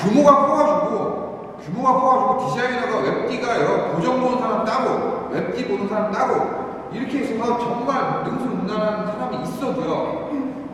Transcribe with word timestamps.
규모가 0.00 0.46
커가지고 0.46 1.58
규모가 1.62 1.92
커가지고 1.92 2.48
디자이너가 2.54 3.00
웹디가 3.00 3.60
여러 3.60 3.92
고정 3.92 4.20
보는 4.20 4.38
사람 4.38 4.64
따로 4.64 5.28
웹디 5.30 5.68
보는 5.68 5.88
사람 5.88 6.10
따로 6.10 6.90
이렇게 6.92 7.18
해서 7.18 7.58
정말 7.58 8.24
능수능란한 8.24 9.06
사람이 9.06 9.42
있어도요 9.44 10.30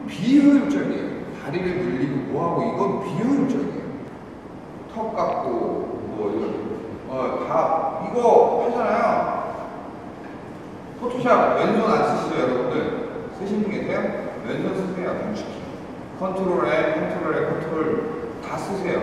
비효율적이에요. 0.07 1.17
다리를 1.45 1.77
늘리고 1.77 2.33
뭐하고 2.33 2.63
이건 2.63 3.03
비효율적이에요. 3.03 3.87
턱 4.95 5.15
깎고 5.15 5.51
뭐 5.51 6.33
이런 6.37 6.67
어다 7.11 8.09
이거 8.09 8.65
하잖아요. 8.65 9.47
포토샵 11.01 11.57
왼손 11.59 11.91
안 11.91 12.17
쓰시죠 12.17 12.41
여러분들? 12.41 13.31
쓰시는 13.39 13.63
분 13.65 13.73
계세요? 13.73 14.01
왼손 14.47 14.75
쓰세요. 14.77 15.19
당시히 15.19 15.49
컨트롤 16.19 16.67
에 16.69 16.95
컨트롤 16.95 17.37
에 17.37 17.51
컨트롤. 17.51 18.16
다 18.49 18.57
쓰세요 18.57 19.01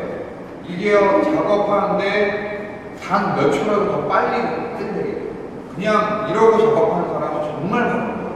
이게요 0.68 1.22
작업하는데 1.24 2.96
단 3.06 3.36
몇 3.36 3.52
초라도 3.52 3.92
더 3.92 4.08
빨리 4.08 4.42
끝내게 4.78 5.30
그냥 5.76 6.28
이러고 6.30 6.58
작업하는 6.58 7.14
사람은 7.14 7.42
정말 7.42 7.84
많아요 7.84 8.34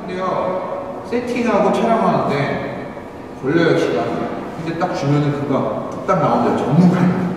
근데요 0.00 1.04
세팅하고 1.08 1.72
촬영하는데 1.72 2.92
걸려요 3.42 3.78
시간이 3.78 4.28
근데 4.64 4.78
딱 4.78 4.94
주면은 4.94 5.32
그거 5.32 5.88
뚝딱 5.92 6.18
나오는데 6.20 6.62
전문가입니다 6.64 7.28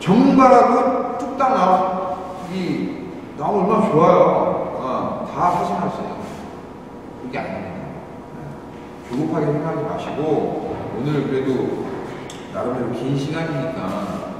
전문가라도 0.00 1.18
뚝딱 1.18 1.54
나와 1.54 2.16
이 2.52 3.08
나오면 3.38 3.64
얼마나 3.64 3.90
좋아요. 3.90 4.76
어, 4.78 5.30
다 5.34 5.50
사진할 5.50 5.90
수 5.90 5.96
있어요. 6.02 6.16
그게 7.22 7.38
아닙니다. 7.38 7.70
네. 8.36 9.08
조급하게 9.08 9.46
생각하지 9.46 9.82
마시고 9.82 10.73
오늘 10.96 11.24
그래도 11.28 11.86
나름대로 12.52 12.92
긴 12.92 13.18
시간이니까 13.18 14.34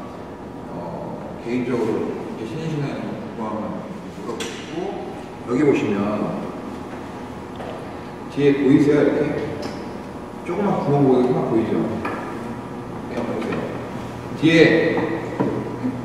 어, 0.70 1.40
개인적으로 1.44 2.12
이렇게 2.38 2.46
쉬는 2.46 2.70
시간에 2.70 2.94
궁금하면 3.36 3.80
물어보시고 4.22 5.14
여기 5.50 5.64
보시면 5.64 6.44
뒤에 8.34 8.62
보이세요 8.64 9.02
이렇게 9.02 9.58
조그만 10.46 10.80
구멍 10.84 11.08
보이게 11.08 11.32
하나 11.32 11.48
보이죠? 11.48 11.72
네, 13.10 13.16
보이세요? 13.16 13.60
뒤에 14.40 15.14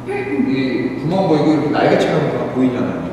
이 0.08 1.02
구멍 1.02 1.28
보이고 1.28 1.52
이렇게 1.54 1.70
날개처럼 1.70 2.38
막 2.38 2.56
보이잖아요. 2.56 3.10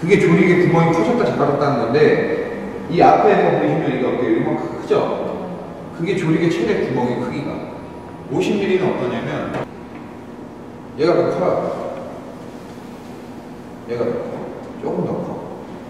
그게 0.00 0.18
조리개 0.18 0.66
구멍이 0.66 0.92
커졌다 0.92 1.24
작아졌다는 1.24 1.78
건데 1.80 2.84
이 2.90 3.00
앞에서 3.00 3.58
보시면 3.58 3.96
이게 3.96 4.06
어떻게 4.06 4.36
이만큼 4.36 4.80
크죠? 4.80 5.23
그게 5.98 6.16
조리개 6.16 6.50
최대 6.50 6.88
구멍의 6.88 7.20
크기가 7.20 7.74
50mm는 8.32 8.82
어떠냐면 8.82 9.64
얘가 10.98 11.14
더 11.14 11.38
커요. 11.38 11.94
얘가 13.88 14.04
더 14.04 14.10
커. 14.10 14.24
조금 14.82 15.06
더 15.06 15.12
커. 15.12 15.40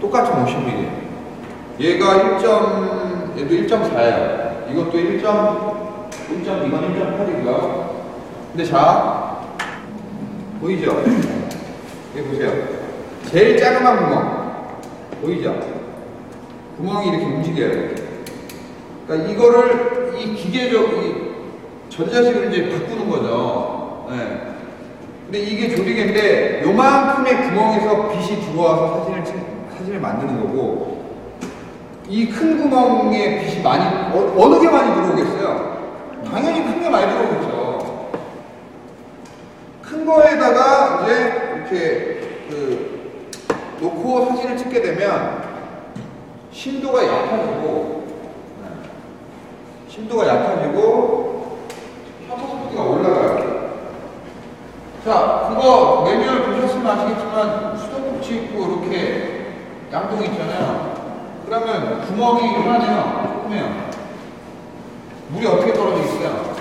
똑같은 0.01 0.45
50mm. 0.45 0.89
얘가 1.79 2.15
1. 2.15 2.33
얘도 3.37 3.53
1.4예요. 3.55 4.71
이것도 4.71 4.97
1. 4.97 5.05
1. 5.05 5.19
이건 5.19 6.43
1.8이고요. 6.47 7.95
근데 8.51 8.65
자 8.65 9.41
보이죠? 10.59 11.03
여기 12.15 12.27
보세요. 12.27 12.51
제일 13.25 13.57
작은 13.57 13.79
구멍 13.79 14.71
보이죠? 15.21 15.59
구멍이 16.77 17.09
이렇게 17.09 17.25
움직여요. 17.25 17.71
이렇게. 17.71 18.04
그러니까 19.07 19.31
이거를 19.31 20.13
이 20.19 20.33
기계적 20.35 20.81
이 21.03 21.15
전자식을 21.89 22.51
이제 22.53 22.69
바꾸는 22.71 23.09
거죠. 23.09 24.07
네. 24.09 24.41
근데 25.25 25.39
이게 25.39 25.75
조리개인데 25.75 26.61
요만큼의 26.63 27.43
구멍에서 27.49 28.09
빛이 28.09 28.41
들어와서 28.41 28.99
사진을 28.99 29.23
찍, 29.25 29.35
사진을 29.77 29.99
만드는 29.99 30.39
거고 30.41 30.95
이 32.07 32.27
큰 32.29 32.61
구멍에 32.61 33.39
빛이 33.43 33.63
많이 33.63 33.83
어, 34.13 34.35
어느 34.37 34.59
게 34.61 34.69
많이 34.69 34.93
들어오겠어요? 34.93 35.75
당연히 36.29 36.63
큰 36.63 36.79
게 36.79 36.89
많이 36.89 37.07
들어오겠죠. 37.11 38.09
큰 39.81 40.05
거에다가 40.05 41.03
이제 41.03 41.55
이렇게 41.55 42.19
그 42.49 43.29
놓고 43.81 44.25
사진을 44.27 44.57
찍게 44.57 44.81
되면 44.81 45.43
심도가 46.51 47.03
약해지고 47.05 48.04
네. 48.04 48.04
심도가 49.95 50.27
약해지고 50.27 51.57
셔터 52.27 52.47
스피드가 52.47 52.83
올라가요. 52.83 53.55
자, 55.05 55.47
그거 55.47 56.03
매뉴얼 56.03 56.43
보셨으면 56.43 56.85
아시겠지만 56.85 57.77
수도꼭지 57.77 58.35
있고 58.35 58.81
이렇게 58.81 59.53
양동이 59.93 60.25
있잖아요. 60.25 61.41
그러면 61.45 62.01
구멍이 62.01 62.55
하나네요. 62.55 63.35
조금해요. 63.35 63.89
물이 65.29 65.47
어떻게 65.47 65.73
떨어지겠어요? 65.73 66.55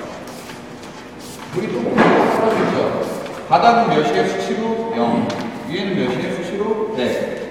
물이 1.55 1.73
조금 1.73 1.97
떨어지죠. 1.97 3.01
바닥은 3.49 3.89
몇이에요? 3.89 4.29
수치로 4.29 4.93
0. 4.97 5.29
위에는 5.69 5.97
몇이에요? 5.97 6.37
수치로 6.37 6.95
네. 6.97 7.51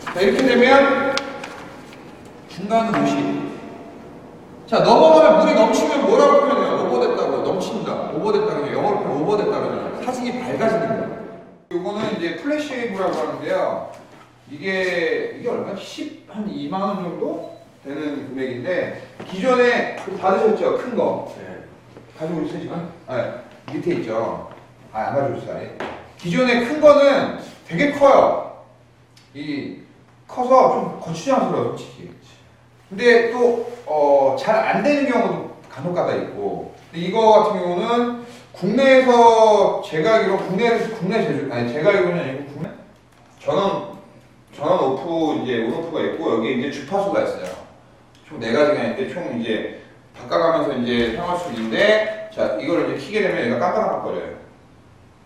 자, 0.00 0.20
이렇게 0.20 0.44
되면 0.44 1.14
중간은 2.48 3.04
50. 3.04 3.51
자, 4.72 4.78
넘어가면 4.78 5.40
물이 5.40 5.54
넘치면 5.54 6.06
뭐라고 6.06 6.40
표현해요? 6.48 6.86
오버됐다고. 6.86 7.36
넘친다. 7.42 7.92
오버됐다. 8.14 8.54
그냥 8.54 8.72
영어로 8.72 9.00
표현 9.00 9.20
오버됐다. 9.20 9.50
그러잖아요. 9.60 10.02
사진이 10.02 10.40
밝아지는 10.40 10.88
거예요. 10.88 11.28
요거는 11.72 12.16
이제 12.16 12.36
Flash 12.36 12.72
Wave라고 12.76 13.12
하는데요. 13.12 13.92
이게, 14.50 15.36
이게 15.38 15.46
얼마? 15.50 15.76
10, 15.76 16.24
한 16.26 16.50
2만원 16.50 17.02
정도 17.02 17.58
되는 17.84 18.30
금액인데, 18.30 19.08
기존에 19.28 19.96
받으셨죠? 20.18 20.78
큰 20.78 20.96
거. 20.96 21.30
네. 21.36 21.64
가지고 22.18 22.40
있어요, 22.40 22.60
지금? 22.62 22.90
네. 23.10 23.74
밑에 23.74 23.94
있죠. 23.96 24.48
아, 24.90 25.00
안 25.08 25.14
가지고 25.16 25.38
있어요. 25.38 25.68
기존에 26.16 26.64
큰 26.64 26.80
거는 26.80 27.40
되게 27.68 27.92
커요. 27.92 28.62
이, 29.34 29.80
커서 30.26 30.72
좀 30.72 31.00
거추장스러워요, 31.02 31.76
솔직히. 31.76 32.10
근데 32.92 33.30
또, 33.32 33.72
어, 33.86 34.36
잘 34.38 34.54
안 34.54 34.82
되는 34.82 35.10
경우도 35.10 35.50
간혹 35.70 35.94
가다 35.94 36.14
있고. 36.16 36.74
근데 36.90 37.06
이거 37.06 37.42
같은 37.44 37.60
경우는 37.60 38.22
국내에서 38.52 39.82
제가 39.82 40.14
알기로 40.16 40.36
국내에서, 40.36 40.94
국내 40.96 41.22
제조, 41.26 41.50
아니, 41.52 41.72
제가 41.72 41.88
알기로는 41.88 42.20
아니고 42.20 42.44
국내? 42.52 42.68
전원, 43.38 43.92
전원 44.54 44.92
오프, 44.92 45.42
이제 45.42 45.64
온오프가 45.64 46.00
있고, 46.02 46.32
여기 46.36 46.58
이제 46.58 46.70
주파수가 46.70 47.18
있어요. 47.22 47.62
총 48.28 48.38
네 48.38 48.52
가지가 48.52 48.82
있는데, 48.82 49.08
총 49.08 49.40
이제 49.40 49.80
바꿔가면서 50.14 50.74
이제 50.82 51.16
사용할 51.16 51.38
수 51.38 51.50
있는데, 51.52 52.30
자, 52.34 52.58
이걸 52.60 52.90
이제 52.94 53.06
키게 53.06 53.22
되면 53.22 53.46
얘가 53.46 53.58
깜깜깜거려요. 53.58 54.32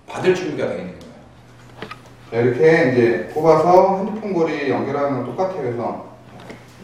받을 0.08 0.34
준비가 0.36 0.68
되어 0.68 0.78
있는 0.78 0.94
거예요. 1.00 1.14
자, 2.30 2.36
이렇게 2.38 2.92
이제 2.92 3.30
꼽아서 3.34 3.96
핸드폰 3.98 4.32
고리 4.32 4.70
연결하는 4.70 5.16
건 5.16 5.24
똑같아요. 5.26 5.62
그래서 5.62 6.06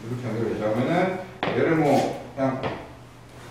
이렇게 0.03 0.27
연결되자면은 0.27 1.19
얘를 1.57 1.75
뭐 1.75 2.23
그냥 2.35 2.61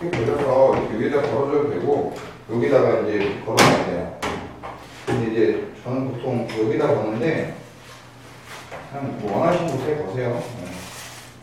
이렇게 0.01 0.17
걸려서 0.17 0.75
이렇게 0.77 0.97
위에다 0.97 1.21
걸어줘도 1.21 1.69
되고 1.71 2.15
여기다가 2.51 2.99
이제 3.01 3.41
걸어놔야 3.45 3.85
돼요. 3.85 4.19
근데 5.05 5.31
이제 5.31 5.67
저는 5.83 6.11
보통 6.13 6.47
여기다 6.49 6.87
거는데 6.87 7.55
그냥 8.91 9.17
뭐 9.19 9.39
원하시는 9.39 9.77
곳에 9.77 10.03
거세요. 10.03 10.43
네. 10.61 10.67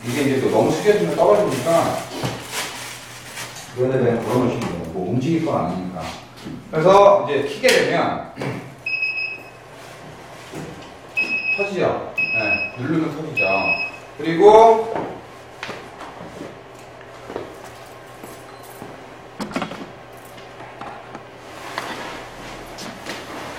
이게 0.07 0.21
이제 0.21 0.41
또 0.41 0.49
너무 0.49 0.71
숙여지면 0.71 1.15
떨어지니까 1.15 1.97
그런 3.75 3.91
데다 3.91 4.21
걸어놓으시면 4.23 4.59
돼요. 4.59 4.81
뭐 4.93 5.11
움직일 5.11 5.45
건 5.45 5.65
아니니까. 5.65 6.01
그래서 6.71 7.27
이제 7.29 7.43
키게 7.47 7.67
되면 7.67 8.31
터지죠. 11.57 12.13
네, 12.15 12.81
누르면 12.81 13.15
터지죠. 13.15 13.45
그리고 14.17 14.93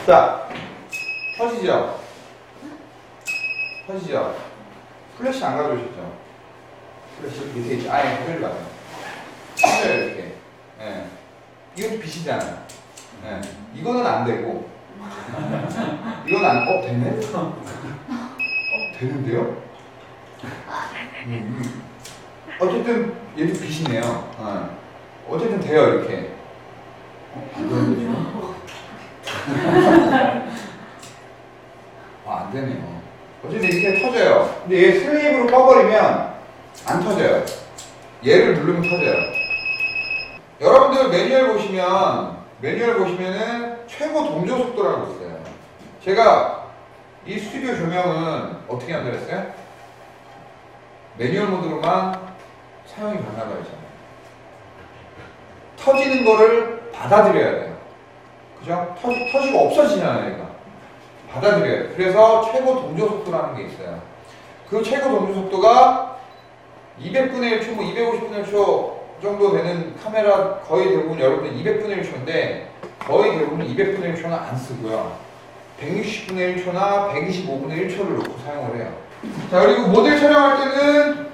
자 0.06 0.48
터지죠. 1.36 2.00
터지죠. 3.86 4.36
플래시 5.18 5.44
안 5.44 5.56
가져오셨죠? 5.56 6.12
플래시 7.20 7.44
밑에 7.54 7.74
있죠. 7.76 7.92
아예 7.92 8.16
해를 8.16 8.40
가요. 8.42 8.66
터져요 9.60 10.04
이렇게. 10.04 10.34
예. 10.80 11.06
이것도 11.76 12.00
빛이잖아요. 12.00 12.66
예. 13.24 13.40
이거는 13.74 14.04
안 14.06 14.24
되고. 14.24 14.70
이건 16.26 16.44
안, 16.44 16.68
어, 16.68 16.80
되네? 16.82 17.10
어, 17.34 17.62
되는데요? 18.98 19.71
음, 21.26 21.82
어쨌든 22.58 23.14
얘도 23.38 23.52
빛이네요. 23.60 24.02
어. 24.38 24.78
어쨌든 25.28 25.60
돼요, 25.60 25.94
이렇게. 25.94 26.30
어, 27.34 27.50
안 27.56 27.68
되는데, 27.68 28.00
지금? 28.00 28.42
아, 32.26 32.44
안 32.46 32.52
되네요. 32.52 33.02
어쨌든 33.44 33.68
이렇게 33.68 34.02
터져요. 34.02 34.60
근데 34.62 34.82
얘 34.82 35.00
슬립으로 35.00 35.46
꺼버리면 35.46 36.34
안 36.86 37.00
터져요. 37.00 37.44
얘를 38.24 38.54
누르면 38.54 38.82
터져요. 38.82 39.16
여러분들 40.60 41.08
매뉴얼 41.08 41.52
보시면, 41.54 42.38
매뉴얼 42.60 42.98
보시면은 42.98 43.78
최고 43.88 44.24
동조 44.24 44.58
속도라고 44.58 45.12
있어요. 45.14 45.42
제가 46.04 46.70
이 47.26 47.38
스튜디오 47.38 47.76
조명은 47.76 48.56
어떻게 48.68 48.92
만들었어요? 48.92 49.61
매뉴얼 51.16 51.48
모드로만 51.48 52.34
사용이 52.86 53.18
가능하다고 53.18 53.60
했잖아요. 53.60 53.82
터지는 55.76 56.24
거를 56.24 56.90
받아들여야 56.92 57.50
돼요. 57.60 57.76
그죠? 58.60 58.96
터, 59.00 59.08
터지고 59.32 59.66
없어지잖아요, 59.66 60.32
얘가. 60.32 60.48
받아들여야 61.32 61.82
돼요. 61.82 61.92
그래서 61.96 62.50
최고 62.52 62.80
동조 62.82 63.08
속도라는 63.08 63.56
게 63.56 63.64
있어요. 63.64 64.00
그 64.68 64.82
최고 64.82 65.10
동조 65.10 65.34
속도가 65.34 66.18
200분의 67.00 67.60
1초, 67.60 67.72
뭐 67.72 67.84
250분의 67.84 68.44
1초 68.46 69.02
정도 69.22 69.52
되는 69.52 69.94
카메라 69.96 70.58
거의 70.60 70.88
대부분 70.88 71.18
여러분들 71.18 71.52
200분의 71.52 72.02
1초인데 72.02 72.66
거의 72.98 73.38
대부분 73.38 73.66
200분의 73.66 74.14
1초는 74.14 74.32
안 74.32 74.56
쓰고요. 74.56 75.16
160분의 75.80 76.56
1초나 76.56 77.12
125분의 77.12 77.88
1초를 77.88 78.16
놓고 78.16 78.38
사용을 78.44 78.78
해요. 78.78 78.92
자, 79.50 79.60
그리고 79.60 79.88
모델 79.88 80.18
촬영할 80.18 80.58
때는 80.58 81.28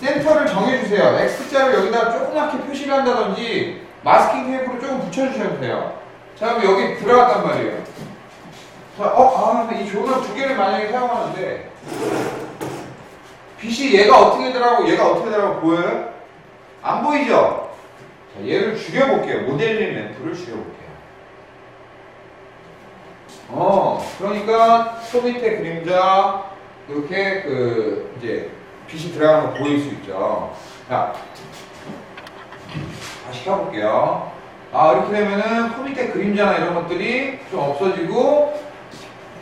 센터를 0.00 0.46
정해주세요. 0.46 1.18
X자를 1.18 1.74
여기다 1.74 2.12
조그맣게 2.12 2.66
표시를 2.66 2.94
한다든지 2.94 3.86
마스킹 4.02 4.50
테이프로 4.50 4.80
조금 4.80 5.00
붙여주셔도 5.00 5.60
돼요. 5.60 5.98
자, 6.38 6.54
그럼 6.54 6.64
여기 6.64 6.96
들어갔단 6.96 7.44
말이에요. 7.44 7.82
자, 8.96 9.04
어, 9.04 9.36
아, 9.36 9.66
근데 9.66 9.82
이 9.82 9.90
조명 9.90 10.22
두 10.22 10.34
개를 10.34 10.56
만약에 10.56 10.90
사용하는데 10.90 11.70
빛이 13.58 13.94
얘가 13.94 14.18
어떻게 14.18 14.52
들어가고 14.52 14.88
얘가 14.88 15.10
어떻게 15.10 15.30
들어가고 15.30 15.60
보여요? 15.60 16.10
안 16.82 17.02
보이죠? 17.02 17.70
자, 18.34 18.46
얘를 18.46 18.76
줄여볼게요. 18.76 19.42
모델링 19.42 19.94
램프를 19.94 20.34
줄여볼게요. 20.34 20.76
어, 23.48 24.04
그러니까 24.18 24.98
손 25.02 25.24
밑에 25.24 25.56
그림자 25.56 26.55
이렇게 26.88 27.42
그 27.42 28.14
이제 28.18 28.50
빛이 28.86 29.12
들어가는 29.12 29.50
거 29.52 29.58
보일 29.58 29.80
수 29.80 29.88
있죠. 29.94 30.54
자, 30.88 31.12
다시 33.26 33.44
켜볼게요. 33.44 34.32
아, 34.72 34.92
이렇게 34.92 35.12
되면은 35.12 35.70
손 35.70 35.84
밑에 35.84 36.08
그림자나 36.08 36.58
이런 36.58 36.74
것들이 36.74 37.40
좀 37.50 37.60
없어지고 37.60 38.60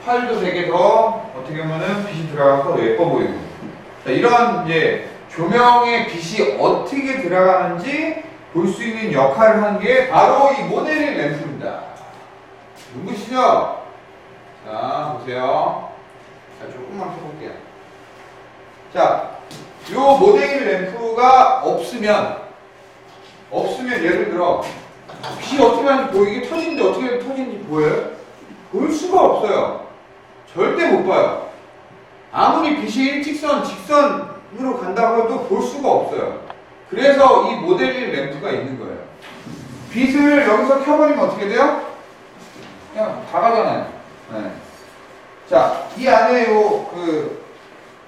팔도 0.04 0.40
되게 0.40 0.68
더 0.68 1.30
어떻게 1.36 1.58
보면은 1.62 2.06
빛이 2.06 2.30
들어가서 2.30 2.82
예뻐 2.82 3.08
보이고. 3.10 3.34
자, 4.04 4.10
이런 4.10 4.64
이제 4.66 5.08
조명의 5.28 6.06
빛이 6.08 6.58
어떻게 6.60 7.20
들어가는지 7.22 8.22
볼 8.52 8.68
수 8.68 8.84
있는 8.84 9.12
역할을 9.12 9.60
하는 9.62 9.80
게 9.80 10.08
바로 10.08 10.52
이 10.52 10.62
모델링 10.62 11.18
램프입니다. 11.18 11.80
누구시죠? 12.94 13.82
자, 14.64 15.16
보세요. 15.18 15.93
자, 16.60 16.70
조금만 16.70 17.08
켜볼게요. 17.16 17.52
자, 18.92 19.38
요 19.92 20.00
모델링 20.16 20.64
램프가 20.64 21.62
없으면, 21.64 22.38
없으면 23.50 24.02
예를 24.02 24.30
들어, 24.30 24.62
빛이 25.40 25.60
어떻게 25.62 25.88
하는지 25.88 26.12
보이게 26.16 26.48
터지는데 26.48 26.82
어떻게 26.82 27.18
터지는지 27.18 27.58
보여요? 27.66 28.10
볼 28.72 28.90
수가 28.90 29.20
없어요. 29.20 29.86
절대 30.52 30.90
못 30.90 31.06
봐요. 31.06 31.50
아무리 32.32 32.80
빛이 32.80 33.06
일직선, 33.06 33.64
직선으로 33.64 34.80
간다고 34.80 35.22
해도 35.22 35.44
볼 35.44 35.62
수가 35.62 35.88
없어요. 35.88 36.44
그래서 36.90 37.50
이 37.50 37.56
모델링 37.56 38.12
램프가 38.12 38.50
있는 38.50 38.78
거예요. 38.78 38.98
빛을 39.92 40.46
여기서 40.46 40.84
켜버리면 40.84 41.24
어떻게 41.24 41.48
돼요? 41.48 41.92
그냥 42.92 43.24
다 43.30 43.40
가잖아요. 43.40 43.92
네. 44.32 44.52
자, 45.48 45.88
이 45.96 46.08
안에 46.08 46.46
요, 46.50 46.86
그, 46.92 47.44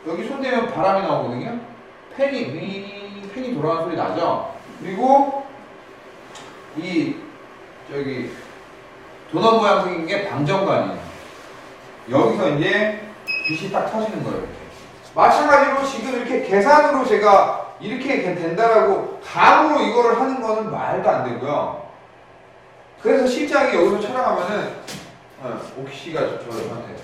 여기 0.07 0.27
손 0.27 0.41
대면 0.41 0.73
바람이 0.73 1.07
나오거든요? 1.07 1.59
팬이, 2.17 2.39
윙, 2.53 3.31
팬이 3.35 3.55
돌아가는 3.55 3.85
소리 3.85 3.97
나죠? 3.97 4.55
그리고, 4.81 5.45
이, 6.77 7.17
저기, 7.91 8.33
도넛 9.31 9.57
모양 9.61 9.85
생긴 9.85 10.07
게 10.07 10.29
방전관이에요. 10.29 10.99
여기서 12.11 12.49
이제 12.51 13.01
빛이 13.49 13.71
딱 13.71 13.91
터지는 13.91 14.23
거예요. 14.25 14.45
마찬가지로 15.15 15.85
지금 15.87 16.15
이렇게 16.15 16.43
계산으로 16.43 17.05
제가 17.05 17.75
이렇게 17.81 18.23
된다라고 18.35 19.21
감으로 19.25 19.83
이거를 19.83 20.21
하는 20.21 20.41
거는 20.41 20.71
말도 20.71 21.09
안 21.11 21.25
되고요. 21.29 21.87
그래서 23.03 23.27
실장이 23.27 23.75
여기서 23.75 24.01
촬영하면은 24.01 24.77
어, 25.43 25.61
저- 26.39 26.69
저한테 26.69 26.97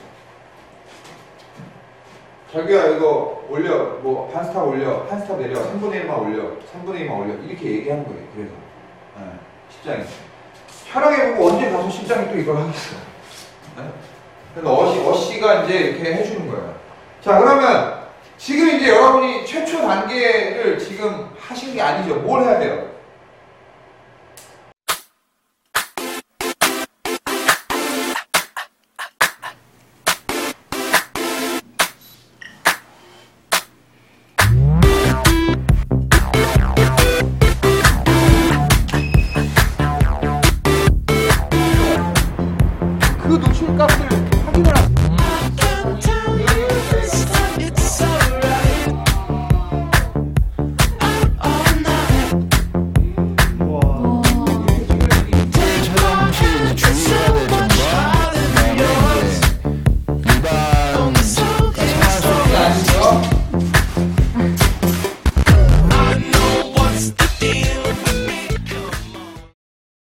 자기야 2.52 2.86
이거 2.88 3.44
올려 3.48 3.84
뭐 4.02 4.28
반 4.32 4.44
stop 4.44 4.66
올려 4.68 5.06
한 5.08 5.18
stop 5.20 5.38
내려 5.40 5.54
3분의 5.60 6.04
1만 6.06 6.20
올려 6.20 6.42
3분의 6.72 7.06
2만 7.08 7.20
올려 7.20 7.34
이렇게 7.46 7.70
얘기하는 7.72 8.04
거예요. 8.04 8.20
그래서 8.34 8.52
네, 9.16 9.24
실장이 9.70 10.04
촬영해보고 10.92 11.48
언제 11.48 11.70
가서 11.70 11.88
실장이 11.88 12.30
또 12.30 12.38
이걸 12.38 12.56
하겠어요. 12.58 13.00
네? 13.78 13.84
그래서 14.54 14.74
어시 14.74 15.00
어시가 15.00 15.62
이제 15.64 15.74
이렇게 15.78 16.14
해주는 16.14 16.50
거예요. 16.50 16.74
자 17.22 17.38
그러면 17.38 18.02
지금 18.36 18.68
이제 18.68 18.88
여러분이 18.90 19.46
최초 19.46 19.80
단계를 19.80 20.78
지금 20.78 21.30
하신 21.38 21.72
게 21.74 21.80
아니죠. 21.80 22.16
뭘 22.16 22.42
해야 22.44 22.58
돼요? 22.58 22.91